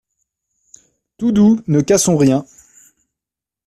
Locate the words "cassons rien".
1.81-2.43